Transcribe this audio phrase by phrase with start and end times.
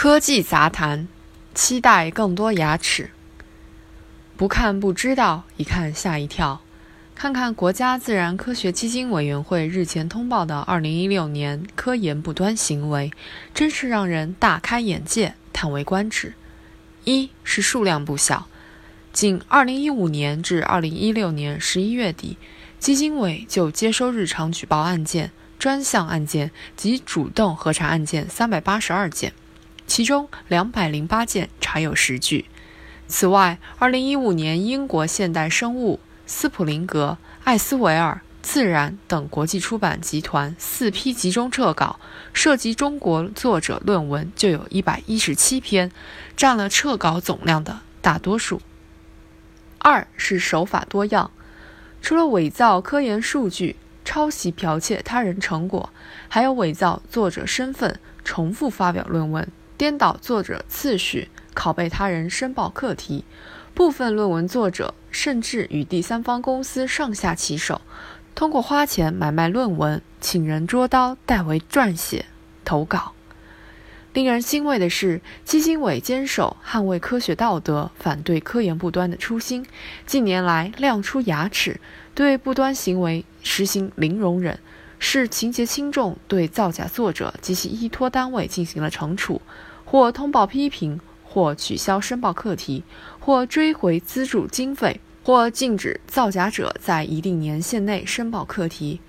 [0.00, 1.08] 科技杂谈，
[1.56, 3.10] 期待更多牙齿。
[4.36, 6.60] 不看不知道，一看吓一跳。
[7.16, 13.10] 看看国家自然科学基金委员会日前通报的2016年科研不端行为，
[13.52, 16.34] 真是让人大开眼界，叹为观止。
[17.02, 18.46] 一是数量不小，
[19.12, 22.38] 仅2015年至2016年11月底，
[22.78, 29.32] 基金委就接收日常举报案件、专项案件及主动核查案件382件。
[29.88, 32.44] 其中两百零八件查有实据。
[33.08, 41.98] 此外，二零一五年英国现代生物、斯普林格、艾斯维尔、自然等国际出版集团四批集中撤稿，
[42.34, 45.90] 涉及中国作者论文就有一百一十七篇，
[46.36, 48.60] 占了撤稿总量的大多数。
[49.78, 51.30] 二是手法多样，
[52.02, 55.90] 除了伪造科研数据、抄袭剽窃他人成果，
[56.28, 59.50] 还有伪造作者身份、重复发表论文。
[59.78, 63.24] 颠倒作者次序，拷贝他人申报课题，
[63.74, 67.80] 部分论文作者甚至与第三方公司上下其手，
[68.34, 72.24] 通过花钱买卖论文，请人捉刀代为撰写
[72.64, 73.12] 投稿。
[74.12, 79.64] 令人欣慰的是，基金委坚守捍卫科学道德、反对科研不端的初心，
[80.04, 81.80] 近年来亮出牙齿，
[82.16, 84.58] 对不端行为实行零容忍，
[84.98, 89.40] 视情节轻重对造假作者及其依托单位进行了惩处。
[89.90, 92.84] 或通报批评，或取消申报课题，
[93.18, 99.00] 或追回资助经费，或禁止造假者在一定年限内申报课题。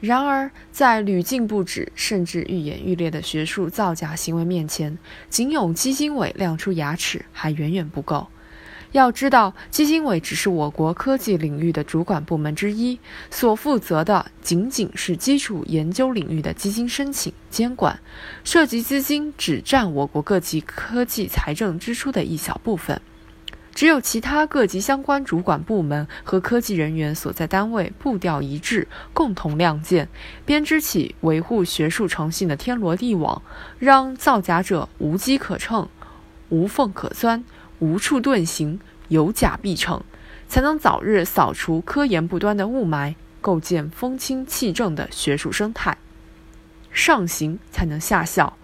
[0.00, 4.96] 然而，在屡禁不止甚至愈演愈烈的学术造假行为面前，
[5.28, 8.26] 仅有基金委亮出牙齿还远远不够。
[8.92, 12.98] 要知道，基金委只是我国科技领域的主管部门之一，
[13.30, 17.98] 所负责的仅仅是基础研究领域的基金申请监管，
[18.44, 23.00] 涉及资金只占我国各级科技财政支出的一小部分。
[23.74, 30.08] 只有其他各级相关主管部门和科技人员所在单位步调一致，共同亮剑，
[30.46, 33.42] 编织起维护学术诚信的天罗地网，
[33.78, 35.86] 让造假者无机可乘，
[36.48, 37.44] 无缝可钻。
[37.78, 40.02] 无处遁形，有假必成，
[40.48, 45.98] 才能早日扫除科研不端的雾霾，构建风清气正的学术生态。
[46.90, 48.56] 上行才能下效。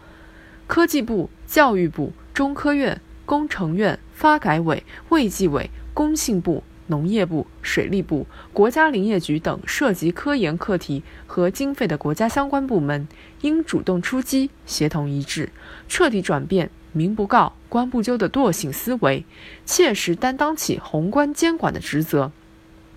[0.67, 13.06] 科技部、教育部、中科院、工程院、发改委、卫计委、工信部、农业部、水利部、国家林业局等涉及科研课题和经费的国家相关部门，
[13.43, 15.50] 应主动出击，协同一致，
[15.87, 16.71] 彻底转变。
[16.92, 19.25] 民不告，官不究的惰性思维，
[19.64, 22.30] 切实担当起宏观监管的职责，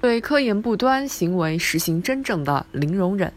[0.02, 3.34] 对科研不端行为实行真正的零容忍，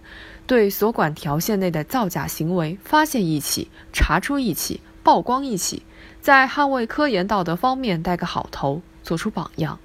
[0.47, 5.83] 对所管条线内的造假行为发现一起、查出一起、曝光一起，
[6.21, 9.79] 在捍卫科研道德方面带个好头，做出榜样。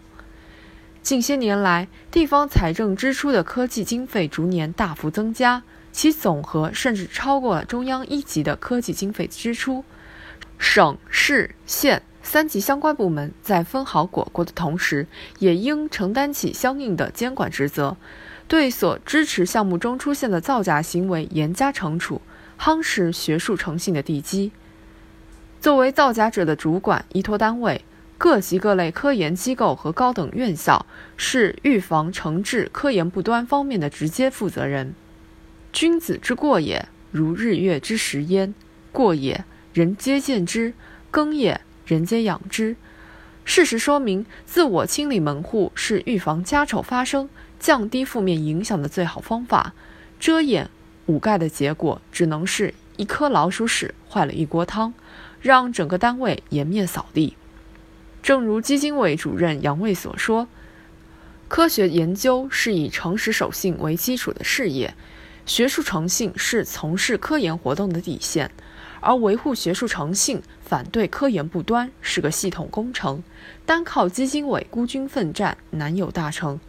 [1.02, 9.84] 近些年来，地方财政支出的科技经费逐年大幅增加，其总和甚至超过了中央一级的科技经费支出。
[10.66, 15.06] 省市县三级相关部门在分好果果的同时，
[15.40, 17.98] 也应承担起相应的监管职责，
[18.48, 22.22] 对所支持项目中出现的造假行为严加惩处，
[22.58, 24.54] 夯实学术诚信的地基。
[25.60, 27.84] 作为造假者的主管依托单位，
[28.18, 30.86] 各级各类科研机构和高等院校
[31.18, 34.96] 是预防惩治科研不端方面的直接负责人。
[35.74, 38.56] 君子之过也，如日月之食焉，
[38.94, 39.44] 过也。
[39.74, 40.74] 人皆见之，
[41.10, 42.76] 耕也；人皆养之。
[43.44, 47.28] 事实说明，自我清理门户是预防家丑发生、
[47.60, 49.74] 降低负面影响的最好方法。
[50.20, 50.70] 遮掩
[51.08, 54.94] 捂盖的结果，只能是一颗老鼠屎坏了一锅汤，
[55.42, 57.36] 让整个单位颜面扫地。
[58.22, 60.48] 正如基金委主任杨卫所说
[61.50, 64.94] ：“科学研究是以诚实守信为基础的事业，
[65.48, 68.52] 学术诚信是从事科研活动的底线。”
[69.04, 73.22] 而维护学术诚信、反对科研不端是个系统工程，
[73.66, 76.60] 单靠基金委孤军奋战难有大成。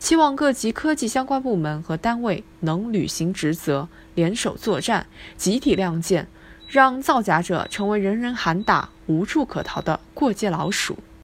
[0.00, 6.26] 期望各级科技相关部门和单位能履行职责，联手作战，集体亮剑，
[6.68, 10.98] 让造假者成为人人喊打、无处可逃的过街老鼠。